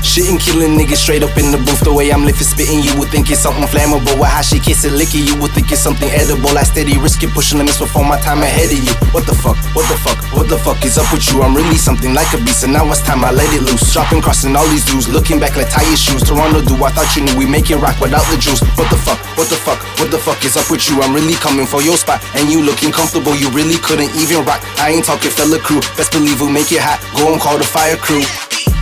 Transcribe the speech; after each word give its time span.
Shitting, 0.00 0.40
killing 0.40 0.78
niggas 0.78 0.96
straight 0.96 1.22
up 1.22 1.36
in 1.36 1.50
the 1.52 1.58
booth. 1.58 1.84
The 1.84 1.92
way 1.92 2.10
I'm 2.10 2.24
lifting, 2.24 2.46
spitting, 2.46 2.80
you 2.80 2.96
would 2.98 3.10
think 3.10 3.30
it's 3.30 3.40
something 3.40 3.64
flammable. 3.64 4.18
With 4.18 4.28
how 4.28 4.40
she 4.40 4.58
kiss 4.58 4.84
it, 4.84 4.96
you 5.14 5.36
would 5.40 5.52
think 5.52 5.70
it's 5.70 5.82
something 5.82 6.08
edible. 6.08 6.56
I 6.56 6.62
steady 6.62 6.96
risk 6.96 7.22
it, 7.22 7.30
pushing 7.30 7.58
limits 7.58 7.78
before 7.78 8.04
my 8.04 8.18
time 8.20 8.42
ahead 8.42 8.72
of 8.72 8.80
you. 8.80 8.94
What 9.12 9.26
the 9.26 9.34
fuck? 9.34 9.57
The 10.48 10.56
fuck? 10.56 10.80
Is 10.82 10.96
up 10.96 11.12
with 11.12 11.28
you? 11.28 11.42
I'm 11.42 11.52
really 11.52 11.76
something 11.76 12.14
like 12.14 12.32
a 12.32 12.40
beast, 12.40 12.64
and 12.64 12.72
now 12.72 12.88
it's 12.88 13.02
time 13.04 13.22
I 13.22 13.30
let 13.30 13.52
it 13.52 13.60
loose. 13.60 13.92
Dropping, 13.92 14.22
crossing 14.22 14.56
all 14.56 14.66
these 14.72 14.82
dudes, 14.82 15.06
looking 15.06 15.38
back 15.38 15.56
like 15.60 15.68
tire 15.68 15.84
shoes. 15.94 16.24
Toronto 16.24 16.64
do, 16.64 16.72
I 16.80 16.88
thought 16.88 17.12
you 17.12 17.28
knew 17.28 17.36
we 17.36 17.44
make 17.44 17.68
it 17.68 17.76
rock 17.76 18.00
without 18.00 18.24
the 18.32 18.40
juice. 18.40 18.64
What 18.80 18.88
the 18.88 18.96
fuck? 18.96 19.20
What 19.36 19.52
the 19.52 19.60
fuck? 19.60 19.76
What 20.00 20.10
the 20.10 20.16
fuck 20.16 20.42
is 20.48 20.56
up 20.56 20.70
with 20.70 20.88
you? 20.88 21.02
I'm 21.04 21.12
really 21.12 21.34
coming 21.34 21.66
for 21.66 21.82
your 21.82 21.98
spot, 21.98 22.24
and 22.32 22.48
you 22.48 22.64
looking 22.64 22.92
comfortable. 22.92 23.36
You 23.36 23.50
really 23.50 23.76
couldn't 23.76 24.08
even 24.16 24.40
rock. 24.48 24.64
I 24.80 24.96
ain't 24.96 25.04
talking 25.04 25.30
fella 25.30 25.58
crew. 25.60 25.84
Best 26.00 26.12
believe 26.12 26.40
we'll 26.40 26.48
make 26.48 26.72
it 26.72 26.80
hot. 26.80 26.96
Go 27.12 27.28
and 27.28 27.40
call 27.40 27.58
the 27.58 27.68
fire 27.68 28.00
crew. 28.00 28.24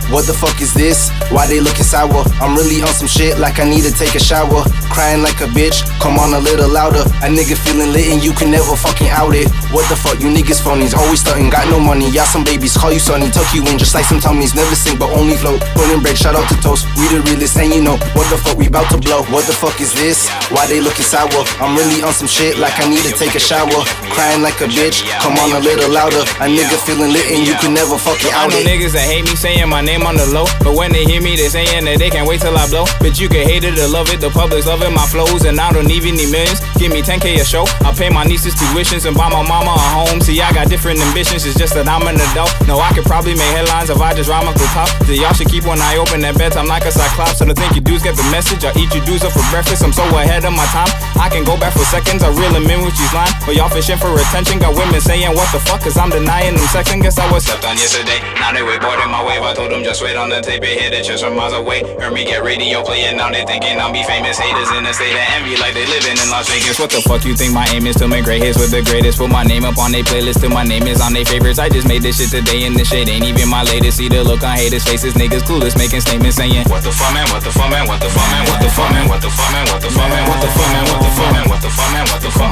What 0.07 0.23
the 0.23 0.31
fuck 0.31 0.55
is 0.63 0.73
this? 0.73 1.11
Why 1.35 1.47
they 1.51 1.59
looking 1.59 1.83
sour? 1.83 2.23
I'm 2.39 2.55
really 2.55 2.79
on 2.79 2.95
some 2.95 3.11
shit 3.11 3.37
like 3.43 3.59
I 3.59 3.67
need 3.67 3.83
to 3.83 3.91
take 3.91 4.15
a 4.15 4.23
shower. 4.23 4.63
Crying 4.87 5.19
like 5.21 5.43
a 5.43 5.51
bitch, 5.51 5.83
come 5.99 6.15
on 6.15 6.31
a 6.31 6.39
little 6.39 6.71
louder. 6.71 7.03
A 7.21 7.27
nigga 7.27 7.59
feeling 7.59 7.91
lit 7.91 8.07
and 8.15 8.23
you 8.23 8.31
can 8.31 8.47
never 8.49 8.71
fucking 8.79 9.11
out 9.11 9.35
it. 9.35 9.51
What 9.75 9.83
the 9.91 9.99
fuck, 9.99 10.23
you 10.23 10.31
niggas 10.31 10.63
phonies, 10.63 10.95
always 10.95 11.19
stunting, 11.19 11.51
got 11.51 11.67
no 11.67 11.75
money. 11.77 12.07
Y'all 12.15 12.23
some 12.23 12.47
babies, 12.47 12.71
call 12.79 12.95
you 12.95 13.03
sonny, 13.03 13.27
tuck 13.29 13.51
you 13.51 13.67
in 13.67 13.75
just 13.75 13.91
like 13.93 14.07
some 14.07 14.23
tummies. 14.23 14.55
Never 14.55 14.73
sing 14.79 14.95
but 14.95 15.11
only 15.11 15.35
float. 15.35 15.59
Pulling 15.75 15.99
break, 15.99 16.15
shout 16.15 16.39
out 16.39 16.47
to 16.49 16.57
Toast. 16.63 16.87
We 16.95 17.11
the 17.11 17.19
realest 17.27 17.59
and 17.59 17.75
you 17.75 17.83
know 17.83 17.99
what 18.15 18.31
the 18.31 18.39
fuck 18.39 18.55
we 18.55 18.71
bout 18.71 18.87
to 18.95 18.97
blow. 18.97 19.27
What 19.27 19.43
the 19.43 19.53
fuck 19.53 19.75
is 19.83 19.91
this? 19.91 20.31
Why 20.55 20.71
they 20.71 20.79
looking 20.79 21.03
sour? 21.03 21.27
I'm 21.59 21.75
really 21.75 21.99
on 22.01 22.15
some 22.15 22.31
shit 22.31 22.55
like 22.57 22.79
I 22.79 22.87
need 22.87 23.03
to 23.03 23.11
take 23.11 23.35
a 23.35 23.43
shower. 23.43 23.83
Crying 24.15 24.39
like 24.39 24.55
a 24.63 24.71
bitch, 24.71 25.03
come 25.19 25.35
on 25.35 25.51
a 25.51 25.59
little 25.59 25.91
louder. 25.91 26.23
A 26.39 26.47
nigga 26.47 26.79
feeling 26.87 27.11
lit 27.11 27.27
and 27.27 27.43
you 27.43 27.59
can 27.59 27.75
never 27.75 27.99
fucking 27.99 28.31
I 28.31 28.47
out 28.47 28.55
know 28.55 28.57
it. 28.57 28.65
niggas 28.65 28.95
that 28.95 29.03
hate 29.03 29.27
me 29.27 29.35
saying 29.35 29.67
my 29.67 29.81
name 29.83 29.96
on 30.03 30.15
the 30.15 30.25
low, 30.29 30.45
but 30.61 30.75
when 30.75 30.91
they 30.91 31.05
hear 31.05 31.21
me, 31.21 31.35
they 31.35 31.47
saying 31.47 31.85
that 31.85 31.97
they 31.97 32.09
can't 32.09 32.27
wait 32.27 32.41
till 32.41 32.55
I 32.55 32.67
blow. 32.69 32.85
But 32.99 33.19
you 33.19 33.29
can 33.29 33.47
hate 33.47 33.63
it 33.63 33.79
or 33.79 33.87
love 33.87 34.09
it, 34.13 34.19
the 34.19 34.29
public's 34.29 34.67
loving 34.67 34.93
my 34.93 35.05
flows, 35.07 35.45
and 35.45 35.59
I 35.59 35.71
don't 35.71 35.89
even 35.89 36.15
need 36.15 36.29
millions. 36.31 36.59
Give 36.77 36.91
me 36.91 37.01
10k 37.01 37.39
a 37.39 37.45
show, 37.45 37.65
I 37.81 37.93
pay 37.95 38.09
my 38.09 38.23
nieces 38.23 38.53
tuitions 38.53 39.05
and 39.07 39.15
buy 39.15 39.29
my 39.29 39.41
mama 39.41 39.73
a 39.73 39.87
home. 39.95 40.19
See, 40.21 40.41
I 40.41 40.51
got 40.53 40.69
different 40.69 40.99
ambitions, 40.99 41.45
it's 41.45 41.57
just 41.57 41.73
that 41.73 41.87
I'm 41.87 42.05
an 42.05 42.19
adult. 42.31 42.51
No, 42.67 42.79
I 42.79 42.93
could 42.93 43.05
probably 43.05 43.33
make 43.33 43.49
headlines 43.55 43.89
if 43.89 44.01
I 44.01 44.13
just 44.13 44.29
rhyme 44.29 44.47
up 44.47 44.55
the 44.55 44.67
top. 44.75 44.89
So 45.07 45.13
y'all 45.13 45.33
should 45.33 45.49
keep 45.49 45.65
one 45.65 45.79
eye 45.79 45.97
open 45.97 46.23
at 46.25 46.37
bedtime 46.37 46.67
like 46.67 46.85
a 46.85 46.91
cyclops. 46.91 47.41
I 47.41 47.45
don't 47.45 47.57
think 47.57 47.73
you 47.73 47.81
dudes 47.81 48.03
get 48.03 48.15
the 48.15 48.27
message. 48.29 48.65
I 48.65 48.75
eat 48.77 48.93
you 48.93 49.01
dudes 49.05 49.23
up 49.23 49.31
for 49.31 49.45
breakfast, 49.49 49.83
I'm 49.83 49.93
so 49.93 50.03
ahead 50.19 50.45
of 50.45 50.53
my 50.53 50.65
time. 50.75 50.91
I 51.15 51.29
can 51.29 51.43
go 51.43 51.55
back 51.57 51.73
for 51.73 51.85
seconds, 51.87 52.21
I 52.21 52.29
reel 52.29 52.51
them 52.51 52.67
in 52.69 52.83
with 52.85 52.97
these 52.97 53.13
line. 53.13 53.31
But 53.45 53.55
y'all 53.55 53.69
fishing 53.69 53.97
for 53.97 54.13
attention, 54.13 54.59
got 54.59 54.75
women 54.75 55.01
saying 55.01 55.33
what 55.33 55.49
the 55.55 55.59
fuck, 55.63 55.81
cause 55.81 55.97
I'm 55.97 56.09
denying 56.09 56.55
them 56.55 56.67
second. 56.69 57.01
Guess 57.01 57.17
I 57.17 57.31
was 57.31 57.45
slept 57.45 57.65
on 57.65 57.77
yesterday. 57.77 58.19
Now 58.37 58.51
they 58.51 58.61
wakeboarding 58.61 59.09
my 59.09 59.23
wave, 59.23 59.41
I 59.41 59.53
told 59.53 59.71
them 59.71 59.83
just 59.87 60.03
wait 60.03 60.19
on 60.19 60.27
the 60.27 60.43
tape, 60.43 60.67
it 60.67 60.75
hit 60.75 60.91
it 60.91 61.07
just 61.07 61.23
from 61.23 61.39
miles 61.39 61.55
away. 61.55 61.79
Heard 61.95 62.11
me 62.11 62.27
get 62.27 62.43
radio 62.43 62.83
playing, 62.83 63.15
now 63.15 63.31
they 63.31 63.47
thinking 63.47 63.79
I'll 63.79 63.95
be 63.95 64.03
famous. 64.03 64.35
Haters 64.35 64.67
in 64.75 64.83
the 64.83 64.91
state 64.91 65.15
of 65.15 65.23
envy 65.31 65.55
like 65.55 65.71
they 65.71 65.87
living 65.87 66.19
in 66.19 66.27
Las 66.27 66.51
Vegas. 66.51 66.75
What 66.75 66.91
the 66.91 66.99
fuck 66.99 67.23
you 67.23 67.31
think 67.31 67.55
my 67.55 67.63
aim 67.71 67.87
is 67.87 67.95
to 68.03 68.07
make 68.11 68.27
great 68.27 68.43
hits 68.43 68.59
with 68.59 68.75
the 68.75 68.83
greatest? 68.83 69.15
Put 69.15 69.31
my 69.31 69.47
name 69.47 69.63
up 69.63 69.79
on 69.79 69.95
their 69.95 70.03
playlist 70.03 70.43
till 70.43 70.51
my 70.51 70.67
name 70.67 70.83
is 70.91 70.99
on 70.99 71.15
their 71.15 71.23
favorites. 71.23 71.55
I 71.55 71.71
just 71.71 71.87
made 71.87 72.03
this 72.03 72.19
shit 72.19 72.35
today 72.35 72.67
in 72.67 72.75
the 72.75 72.83
shade, 72.83 73.07
ain't 73.07 73.23
even 73.23 73.47
my 73.47 73.63
latest. 73.63 74.03
See 74.03 74.11
the 74.11 74.27
look 74.27 74.43
on 74.43 74.59
haters' 74.59 74.83
faces, 74.83 75.15
niggas 75.15 75.47
clueless, 75.47 75.79
making 75.79 76.03
statements 76.03 76.35
saying, 76.35 76.67
What 76.67 76.83
the 76.83 76.91
fuck, 76.91 77.15
man? 77.15 77.23
What 77.31 77.39
the 77.47 77.51
fuck, 77.55 77.71
man? 77.71 77.87
What 77.87 78.03
the 78.03 78.11
fuck, 78.11 78.27
man? 78.27 78.43
What 78.43 78.59
the 78.59 78.67
fuck, 78.67 78.91
man? 78.91 79.07
What 79.07 79.21
the 79.23 79.31
fuck, 79.31 79.51
man? 79.55 79.63
What 79.71 79.79
the 79.79 79.95
fuck, 79.95 80.11
man? 80.11 80.25
What 80.27 80.43
the 80.43 80.51
fuck, 80.51 80.67
man? 80.67 80.83
What 80.83 80.99
the 80.99 81.09
fuck, 81.15 81.31
man? 81.31 81.47
What 81.47 81.63
the 81.63 81.63
fuck, 81.63 81.63
man? 81.63 81.63
What 81.63 81.63
the 81.63 81.69
fuck, 81.71 81.89
man? 81.95 82.05
What 82.11 82.19
the 82.19 82.31
fuck, 82.35 82.46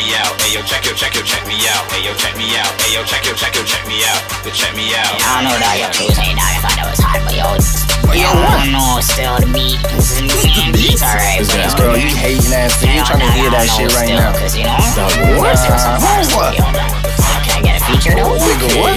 me 0.00 0.16
out. 0.16 0.32
Hey, 0.40 0.56
yo, 0.56 0.62
check, 0.64 0.84
yo, 0.84 0.92
check, 0.96 1.12
yo, 1.14 1.22
check 1.22 1.44
me 1.44 1.56
out. 1.68 1.84
Hey, 1.92 2.00
yo, 2.04 2.12
check 2.16 2.32
me 2.36 2.48
out. 2.56 2.72
Hey, 2.80 2.96
yo, 2.96 3.04
check, 3.04 3.24
yo, 3.24 3.36
check, 3.36 3.52
yo, 3.52 3.62
check 3.64 3.84
me 3.84 4.00
out. 4.08 4.20
Yo, 4.44 4.50
check 4.50 4.72
me 4.72 4.96
out. 4.96 5.12
I 5.20 5.44
don't 5.44 5.44
know 5.44 5.52
what 5.52 5.60
all 5.60 5.76
y'all 5.76 5.92
two 5.92 6.08
saying 6.16 6.36
now. 6.36 6.48
I 6.48 6.56
thought 6.64 6.76
that 6.80 6.88
was 6.88 7.00
hot, 7.04 7.20
but 7.20 7.36
yo, 7.36 7.48
but 8.08 8.16
yo, 8.16 8.28
I 8.32 8.64
don't 8.64 8.72
know. 8.72 8.96
Still 9.04 9.36
the 9.36 9.48
beat. 9.52 9.76
The 9.84 10.72
beat's 10.72 11.04
alright, 11.04 11.44
but 11.44 11.76
Girl, 11.76 11.96
you 11.96 12.12
hating 12.16 12.52
ass 12.52 12.80
thing. 12.80 12.96
You 12.96 13.04
trying 13.04 13.24
to 13.24 13.30
hear 13.36 13.52
that 13.52 13.68
shit 13.68 13.92
right 13.92 14.12
now. 14.12 14.32
Cause 14.32 14.56
you 14.56 14.64
know, 14.64 14.80
the 15.20 15.36
worst 15.36 15.68
what? 16.32 16.56
Can 16.56 17.52
I 17.56 17.60
get 17.60 17.76
a 17.76 17.82
feature 17.84 18.16
though? 18.16 18.36
Nigga, 18.40 18.68
what? 18.80 18.96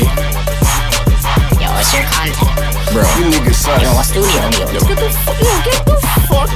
Yo, 1.59 1.67
what's 1.71 1.91
your 1.91 2.07
content? 2.07 2.47
Bro, 2.95 3.03
you 3.19 3.27
niggas 3.27 3.59
suck. 3.59 3.81
Yo, 3.81 3.91
what 3.91 4.07
studio? 4.07 4.39
Yo, 4.71 4.79
Get 4.87 4.99
the 4.99 5.09
fuck, 5.11 5.35
yo, 5.39 5.51
get 5.67 5.79
the 5.83 5.95
fuck. 6.31 6.47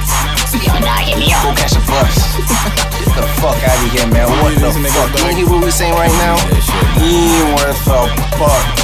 yo, 0.56 0.72
nah, 0.80 1.04
get 1.04 1.18
me 1.18 1.32
Go 1.32 1.52
catch 1.52 1.76
a 1.76 1.82
bus. 1.84 2.27
We 5.68 5.72
saying 5.72 5.92
right 5.92 6.10
now? 6.12 6.36
He 6.98 7.42
ain't 7.42 7.60
worth 7.60 7.86
a 7.88 8.08
fuck. 8.38 8.77